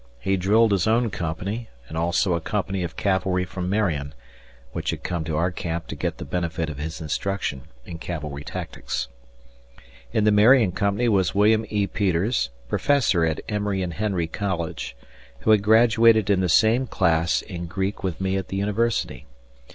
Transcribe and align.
He 0.19 0.35
drilled 0.35 0.71
his 0.71 0.87
own 0.87 1.11
company 1.11 1.69
and 1.87 1.95
also 1.95 2.33
a 2.33 2.41
company 2.41 2.81
of 2.81 2.95
cavalry 2.97 3.45
from 3.45 3.69
Marion, 3.69 4.15
which 4.71 4.89
had 4.89 5.03
come 5.03 5.23
to 5.25 5.37
our 5.37 5.51
camp 5.51 5.85
to 5.89 5.95
get 5.95 6.17
the 6.17 6.25
benefit 6.25 6.71
of 6.71 6.79
his 6.79 7.01
instruction 7.01 7.65
in 7.85 7.99
cavalry 7.99 8.43
tactics. 8.43 9.09
In 10.11 10.23
the 10.23 10.31
Marion 10.31 10.71
company 10.71 11.07
was 11.07 11.35
William 11.35 11.67
E. 11.69 11.85
Peters, 11.85 12.49
Professor 12.67 13.23
at 13.25 13.41
Emory 13.47 13.83
and 13.83 13.93
Henry 13.93 14.25
College, 14.25 14.97
who 15.41 15.51
had 15.51 15.61
graduated 15.61 16.31
in 16.31 16.39
the 16.39 16.49
same 16.49 16.87
class 16.87 17.43
in 17.43 17.67
Greek 17.67 18.01
with 18.03 18.19
me 18.19 18.37
at 18.37 18.47
the 18.47 18.57
University. 18.57 19.27